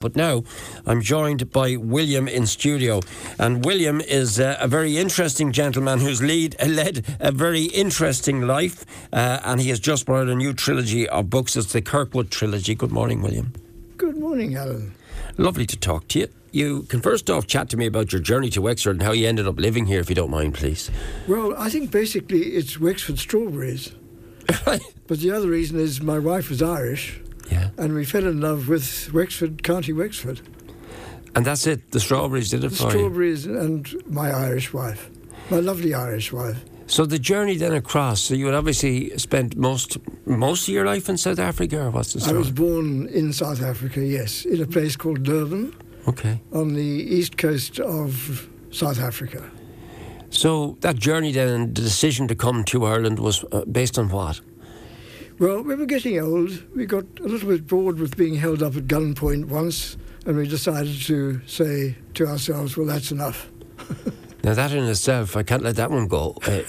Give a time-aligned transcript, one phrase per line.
[0.00, 0.44] But now
[0.86, 3.00] I'm joined by William in studio.
[3.38, 8.46] And William is uh, a very interesting gentleman who's lead, uh, led a very interesting
[8.46, 8.86] life.
[9.12, 11.54] Uh, and he has just brought out a new trilogy of books.
[11.54, 12.74] It's the Kirkwood Trilogy.
[12.74, 13.52] Good morning, William.
[13.98, 14.94] Good morning, Alan.
[15.36, 16.28] Lovely to talk to you.
[16.50, 19.28] You can first off chat to me about your journey to Wexford and how you
[19.28, 20.90] ended up living here, if you don't mind, please.
[21.28, 23.92] Well, I think basically it's Wexford strawberries.
[24.64, 27.20] but the other reason is my wife was Irish.
[27.50, 27.70] Yeah.
[27.76, 30.40] And we fell in love with Wexford, County Wexford.
[31.34, 31.92] And that's it.
[31.92, 33.52] The strawberries did it the for strawberries you.
[33.52, 35.10] Strawberries and my Irish wife,
[35.50, 36.64] my lovely Irish wife.
[36.86, 38.20] So the journey then across.
[38.20, 42.12] So you had obviously spent most most of your life in South Africa, or what's
[42.14, 42.34] the story?
[42.34, 45.72] I was born in South Africa, yes, in a place called Durban.
[46.08, 46.40] Okay.
[46.52, 49.48] On the east coast of South Africa.
[50.30, 54.40] So that journey then, the decision to come to Ireland was uh, based on what?
[55.40, 56.50] Well, we were getting old.
[56.76, 60.46] We got a little bit bored with being held up at gunpoint once, and we
[60.46, 63.50] decided to say to ourselves, well, that's enough.
[64.44, 66.36] now, that in itself, I can't let that one go.
[66.46, 66.60] Uh,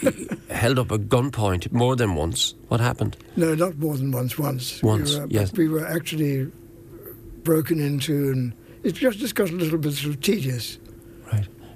[0.54, 2.56] held up at gunpoint more than once.
[2.70, 3.18] What happened?
[3.36, 4.40] No, not more than once.
[4.40, 4.82] Once.
[4.82, 5.52] Once, we were, yes.
[5.52, 6.50] We were actually
[7.44, 8.54] broken into, and
[8.84, 10.80] it just, just got a little bit sort of tedious.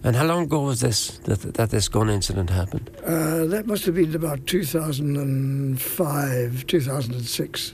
[0.06, 2.92] And how long ago was this that, that this gun incident happened?
[3.03, 7.73] Uh, that must have been about 2005, 2006.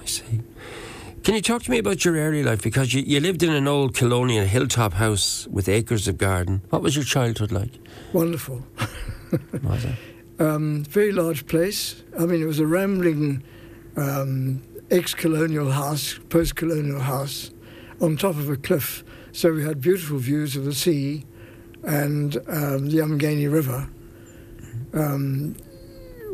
[0.00, 0.40] I see.
[1.24, 2.62] Can you talk to me about your early life?
[2.62, 6.62] Because you, you lived in an old colonial hilltop house with acres of garden.
[6.70, 7.72] What was your childhood like?
[8.12, 8.64] Wonderful.
[9.64, 9.96] was it?
[10.38, 12.04] Um, very large place.
[12.16, 13.42] I mean, it was a rambling
[13.96, 17.50] um, ex colonial house, post colonial house,
[18.00, 19.02] on top of a cliff.
[19.32, 21.24] So we had beautiful views of the sea
[21.86, 23.88] and um, the Umgeni River.
[24.92, 25.56] Um,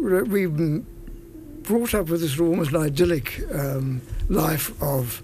[0.00, 5.22] we brought up with this almost idyllic um, life of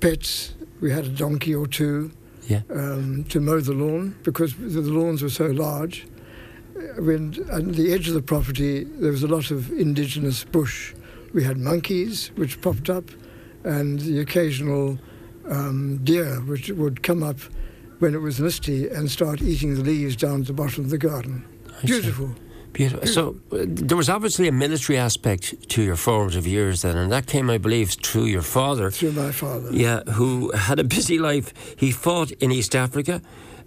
[0.00, 0.54] pets.
[0.80, 2.12] We had a donkey or two
[2.48, 2.62] yeah.
[2.70, 6.06] um, to mow the lawn because the lawns were so large.
[6.98, 10.94] When at the edge of the property, there was a lot of indigenous bush.
[11.32, 13.04] We had monkeys, which popped up,
[13.64, 14.98] and the occasional
[15.48, 17.38] um, deer, which would come up
[18.00, 20.98] when it was misty and start eating the leaves down at the bottom of the
[20.98, 21.44] garden.
[21.84, 22.34] Beautiful.
[22.72, 23.06] Beautiful.
[23.06, 27.26] So uh, there was obviously a military aspect to your formative years then, and that
[27.26, 28.90] came, I believe, through your father.
[28.90, 29.70] Through my father.
[29.72, 31.52] Yeah, who had a busy life.
[31.76, 33.20] He fought in East Africa,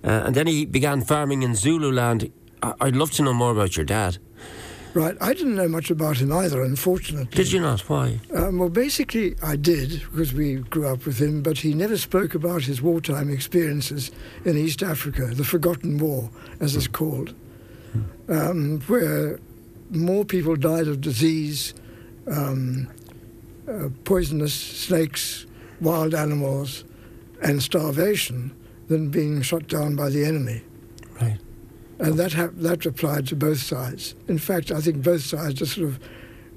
[0.04, 2.32] uh, and then he began farming in Zululand.
[2.62, 4.18] I- I'd love to know more about your dad.
[4.94, 7.36] Right, I didn't know much about him either, unfortunately.
[7.36, 7.82] Did you not?
[7.90, 8.20] Why?
[8.36, 12.36] Um, well, basically, I did because we grew up with him, but he never spoke
[12.36, 14.12] about his wartime experiences
[14.46, 17.34] in East Africa, the Forgotten War, as it's called,
[18.30, 19.40] um, where
[19.90, 21.74] more people died of disease,
[22.28, 22.88] um,
[23.68, 25.48] uh, poisonous snakes,
[25.82, 26.84] wild animals,
[27.42, 28.56] and starvation
[28.90, 30.62] than being shot down by the enemy.
[32.04, 34.14] And that ha- that applied to both sides.
[34.28, 36.00] In fact, I think both sides just sort of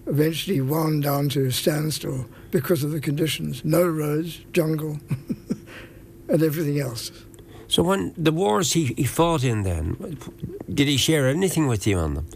[0.07, 3.65] eventually wound down to a standstill because of the conditions.
[3.65, 4.99] No roads, jungle,
[6.29, 7.13] and everything else.
[7.69, 10.19] So when the wars he, he fought in then,
[10.73, 12.27] did he share anything with you on them?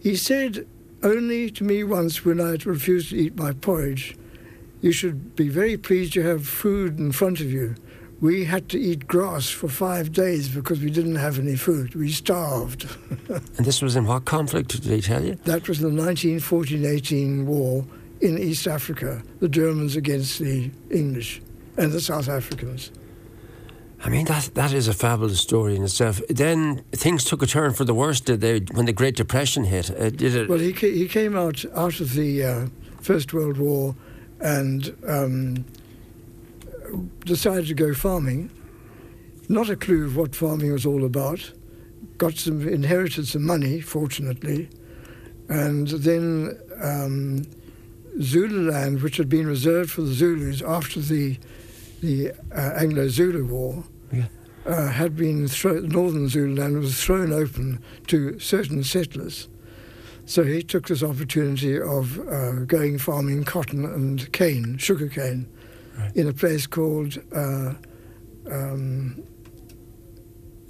[0.00, 0.66] He said
[1.02, 4.16] only to me once when I refused to eat my porridge,
[4.82, 7.76] you should be very pleased you have food in front of you.
[8.20, 11.94] We had to eat grass for five days because we didn't have any food.
[11.94, 12.88] We starved.
[13.28, 15.34] and this was in what conflict, did they tell you?
[15.44, 17.84] That was the 1914-18 war
[18.22, 21.42] in East Africa, the Germans against the English
[21.76, 22.90] and the South Africans.
[24.02, 26.20] I mean, that that is a fabulous story in itself.
[26.28, 29.90] Then things took a turn for the worse, did they, when the Great Depression hit?
[29.90, 30.48] Uh, did it?
[30.48, 32.66] Well, he, ca- he came out, out of the uh,
[33.00, 33.94] First World War
[34.40, 35.64] and um,
[37.24, 38.50] decided to go farming.
[39.48, 41.52] Not a clue of what farming was all about.
[42.18, 44.68] Got some, inherited some money, fortunately.
[45.48, 47.46] And then um,
[48.20, 51.38] Zululand, which had been reserved for the Zulus after the
[52.02, 53.82] the uh, Anglo-Zulu War,
[54.12, 54.26] yeah.
[54.66, 59.48] uh, had been thro- northern Zululand was thrown open to certain settlers.
[60.26, 65.48] So he took this opportunity of uh, going farming cotton and cane, sugar cane,
[65.98, 66.16] right.
[66.16, 67.74] in a place called uh,
[68.50, 69.22] um,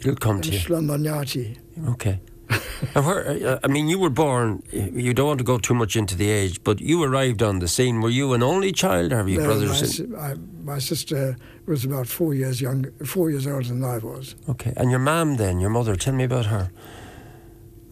[0.01, 0.59] It'll come to you.
[1.89, 2.21] Okay.
[2.93, 4.63] where, uh, I mean, you were born.
[4.71, 7.67] You don't want to go too much into the age, but you arrived on the
[7.67, 8.01] scene.
[8.01, 10.01] Were you an only child, or have you no, brothers?
[10.01, 11.37] My, I, my, sister
[11.67, 14.37] was about four years young, four years older than I was.
[14.49, 15.97] Okay, and your mum, then, your mother.
[15.97, 16.71] Tell me about her.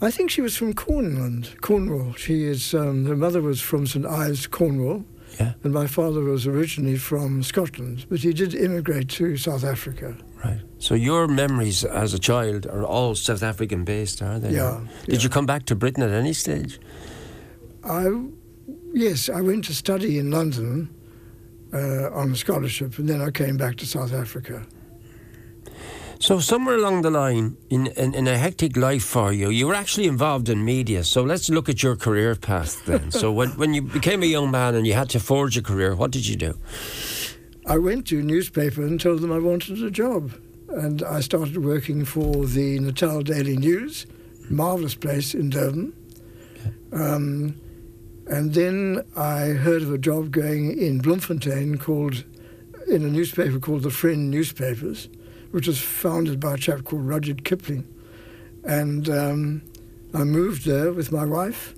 [0.01, 1.43] I think she was from Cornwall.
[1.61, 2.13] Cornwall.
[2.13, 2.75] She is.
[2.75, 5.05] Um, her mother was from St Ives, Cornwall,
[5.39, 5.55] Yeah.
[5.63, 10.17] And my father was originally from Scotland, but he did immigrate to South Africa.
[10.45, 10.61] Right.
[10.79, 14.51] So your memories as a child are all South African based, are they?
[14.51, 15.21] Yeah, Did yeah.
[15.21, 16.79] you come back to Britain at any stage?
[17.83, 18.11] I,
[18.93, 20.89] yes, I went to study in London
[21.73, 24.67] uh, on a scholarship, and then I came back to South Africa.
[26.19, 29.75] So somewhere along the line, in, in, in a hectic life for you, you were
[29.75, 31.05] actually involved in media.
[31.05, 33.11] So let's look at your career path then.
[33.11, 35.95] so when, when you became a young man and you had to forge a career,
[35.95, 36.59] what did you do?
[37.67, 40.33] I went to a newspaper and told them I wanted a job.
[40.69, 44.07] And I started working for the Natal Daily News,
[44.51, 45.93] marvellous place in Durban.
[46.93, 47.61] Um,
[48.27, 52.25] and then I heard of a job going in Bloemfontein called,
[52.89, 55.09] in a newspaper called the Friend Newspapers,
[55.55, 57.87] which was founded by a chap called Rudyard Kipling.
[58.65, 59.63] And um,
[60.13, 61.75] I moved there with my wife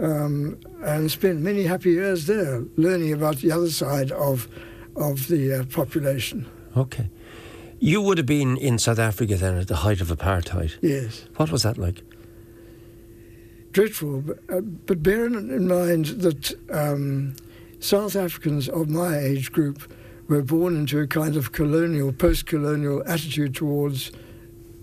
[0.00, 4.48] um, and spent many happy years there, learning about the other side of
[4.96, 6.46] of the uh, population.
[6.76, 7.08] Okay.
[7.78, 10.72] You would have been in South Africa then at the height of apartheid.
[10.82, 12.02] Yes, What was that like?
[13.70, 14.22] dreadful.
[14.22, 17.36] But, uh, but bearing in mind that um,
[17.78, 19.78] South Africans of my age group
[20.30, 24.12] were born into a kind of colonial, post-colonial attitude towards,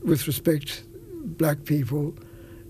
[0.04, 0.84] with respect,
[1.24, 2.14] black people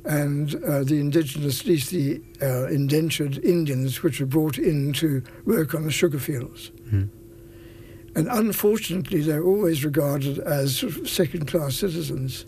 [0.05, 5.21] and uh, the indigenous, at least the uh, indentured Indians, which were brought in to
[5.45, 6.71] work on the sugar fields.
[8.15, 12.45] And unfortunately, they're always regarded as sort of second-class citizens.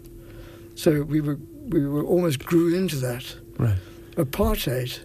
[0.75, 1.37] So we were
[1.67, 3.35] we were almost grew into that.
[3.57, 3.77] Right.
[4.15, 4.99] Apartheid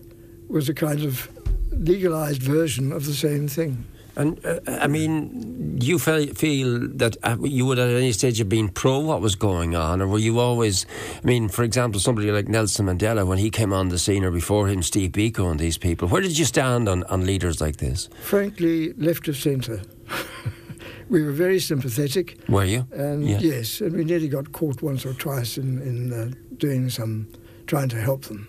[0.48, 1.28] was a kind of
[1.72, 3.84] legalized version of the same thing.
[4.16, 8.38] And uh, I mean, do you feel, feel that uh, you would at any stage
[8.38, 10.86] have been pro what was going on, or were you always?
[11.22, 14.30] I mean, for example, somebody like Nelson Mandela when he came on the scene, or
[14.30, 16.06] before him, Steve Biko and these people.
[16.08, 18.08] Where did you stand on, on leaders like this?
[18.22, 19.82] Frankly, left of centre.
[21.08, 22.86] we were very sympathetic, Were you?
[22.92, 23.38] and Yeah.
[23.40, 27.26] yes, and we nearly got caught once or twice in in uh, doing some,
[27.66, 28.46] trying to help them.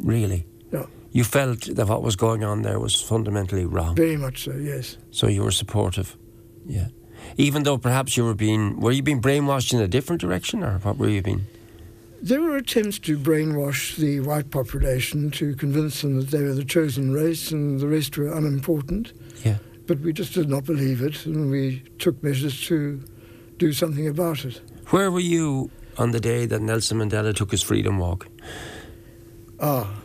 [0.00, 0.46] Really?
[0.72, 4.52] Yeah, You felt that what was going on there was fundamentally wrong, very much so.
[4.52, 4.96] Yes.
[5.10, 6.16] so you were supportive.
[6.66, 6.88] Yeah.
[7.36, 10.78] Even though perhaps you were being, were you being brainwashed in a different direction, or
[10.78, 11.46] what were you being?
[12.22, 16.64] There were attempts to brainwash the white population to convince them that they were the
[16.64, 19.12] chosen race and the rest were unimportant.
[19.44, 19.58] Yeah.
[19.86, 23.02] But we just did not believe it, and we took measures to
[23.58, 24.60] do something about it.
[24.90, 28.28] Where were you on the day that Nelson Mandela took his freedom walk?
[29.60, 30.01] Ah,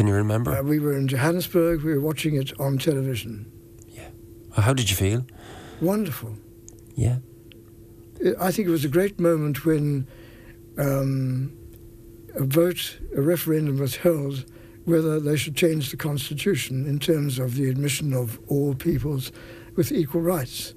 [0.00, 0.52] Can you remember?
[0.52, 1.82] uh, we were in Johannesburg.
[1.82, 3.52] We were watching it on television.
[3.86, 4.08] Yeah.
[4.56, 5.26] How did you feel?
[5.82, 6.36] Wonderful.
[6.94, 7.18] Yeah.
[8.40, 10.06] I I think it was a great moment when
[10.78, 11.52] um,
[12.34, 14.46] a vote, a referendum was held
[14.86, 19.32] whether they should change the constitution in terms of the admission of all peoples
[19.76, 20.72] with equal rights.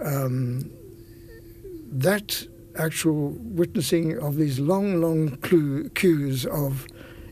[0.00, 0.70] Um,
[1.90, 2.46] that
[2.76, 6.86] actual witnessing of these long, long clue, queues of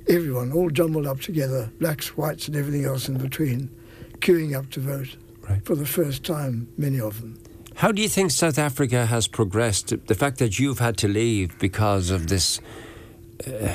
[0.09, 3.71] everyone all jumbled up together, blacks, whites, and everything else in between,
[4.19, 5.17] queuing up to vote
[5.49, 5.65] Right.
[5.65, 7.39] for the first time, many of them.
[7.77, 9.95] How do you think South Africa has progressed?
[10.07, 12.59] The fact that you've had to leave because of this
[13.47, 13.69] uh,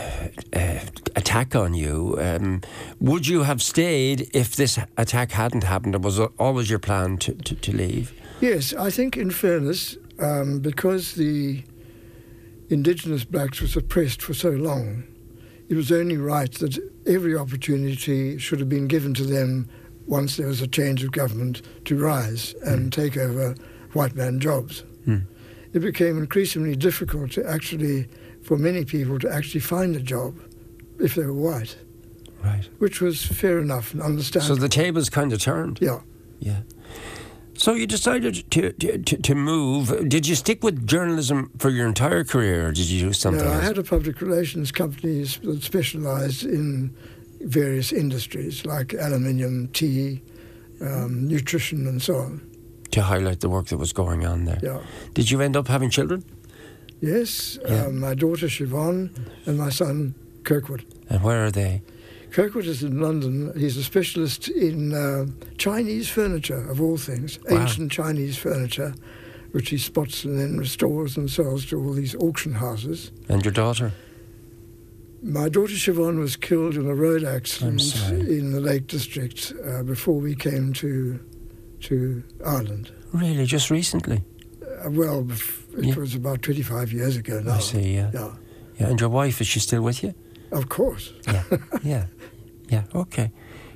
[0.53, 0.79] uh,
[1.15, 2.61] attack on you, um,
[2.99, 5.95] would you have stayed if this attack hadn't happened?
[5.95, 8.11] Or was it always your plan to, to, to leave?
[8.41, 11.63] Yes, I think in fairness, um, because the
[12.69, 15.03] indigenous blacks were suppressed for so long,
[15.71, 19.69] it was only right that every opportunity should have been given to them
[20.05, 23.55] once there was a change of government to rise and take over
[23.93, 24.83] white man jobs.
[25.05, 25.19] Hmm.
[25.73, 28.09] It became increasingly difficult to actually,
[28.43, 30.35] for many people, to actually find a job
[30.99, 31.77] if they were white,
[32.43, 32.67] Right.
[32.79, 34.55] which was fair enough and understandable.
[34.57, 35.79] So the tables kind of turned.
[35.81, 36.01] yeah.
[36.39, 36.61] Yeah.
[37.61, 40.09] So you decided to, to, to, move.
[40.09, 43.51] Did you stick with journalism for your entire career, or did you do something No,
[43.51, 46.95] I had a public relations company that specialised in
[47.39, 50.23] various industries like aluminium, tea,
[50.81, 52.41] um, nutrition, and so on.
[52.89, 54.59] to highlight the work that was going on there.
[54.63, 54.81] Yeah.
[55.13, 56.23] Did you end up having children?
[56.99, 57.85] Yes, Yeah.
[57.85, 59.11] um, my daughter Siobhan
[59.45, 60.15] and my son
[60.45, 60.83] Kirkwood.
[61.11, 61.83] And where are they?
[62.31, 63.51] Kirkwood is in London.
[63.57, 65.25] He's a specialist in uh,
[65.57, 67.61] Chinese furniture, of all things, Wow.
[67.61, 68.93] ancient Chinese furniture,
[69.51, 73.11] which he spots and then restores and sells to all these auction houses.
[73.27, 73.91] And your daughter?
[75.21, 80.15] My daughter Siobhan was killed in a road accident in the Lake District uh, before
[80.19, 81.19] we came to
[81.81, 82.91] to Ireland.
[83.11, 84.23] Really, just recently?
[84.85, 85.27] Uh, well,
[85.77, 85.95] it Yeah.
[85.95, 87.55] was about 25 years ago now.
[87.55, 88.11] I see, yeah.
[88.13, 88.31] Yeah,
[88.79, 88.87] yeah.
[88.89, 90.13] And your wife, is she still with you?
[90.51, 91.13] Of course.
[91.27, 91.43] Yeah,
[91.83, 92.05] yeah,
[92.69, 93.31] yeah, okay.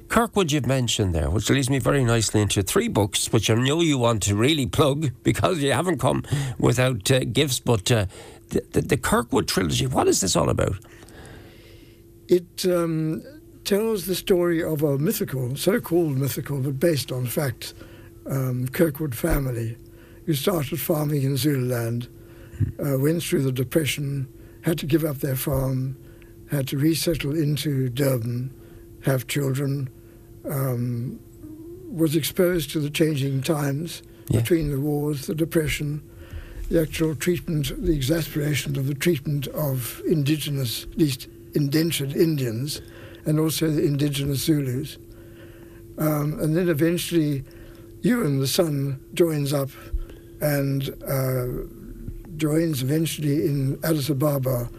[0.08, 3.82] Kirkwood, you've mentioned there, which leads me very nicely into three books, which I know
[3.82, 6.24] you want to really plug because you haven't come
[6.60, 7.60] without uh, gifts.
[7.60, 8.06] But uh,
[8.50, 10.76] the, the, the, Kirkwood trilogy, what is this all about?
[12.28, 13.24] It um,
[13.64, 17.74] tells the story of a mythical, so called mythical, but based on fact,
[18.28, 19.78] um, Kirkwood family
[20.26, 22.08] who started farming in Zululand,
[22.84, 24.28] uh, went through the Depression,
[24.62, 25.96] had to give up their farm,
[26.52, 28.54] had to resettle into Durban,
[29.04, 29.90] have children,
[30.50, 31.20] um,
[31.90, 34.42] was exposed to the changing times yeah.
[34.42, 36.02] between the wars, the Depression,
[36.70, 42.82] the actual treatment, the exasperation of the treatment of indigenous, at least indentured Indians,
[43.26, 44.98] and also the indigenous Zulus.
[45.98, 47.44] Um, and then eventually,
[48.02, 49.70] Ewan, the son, joins up
[50.42, 51.48] and uh,
[52.36, 54.70] joins eventually in Addis Ababa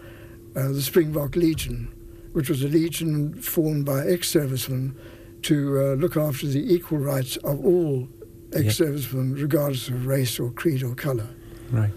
[0.57, 1.93] uh, the Springbok Legion,
[2.33, 4.97] which was a legion formed by ex servicemen
[5.43, 8.09] to uh, look after the equal rights of all
[8.53, 11.29] ex servicemen, regardless of race or creed or colour.
[11.71, 11.91] Right.